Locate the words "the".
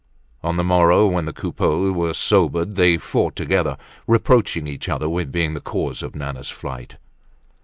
0.57-0.63, 1.25-1.31, 5.53-5.61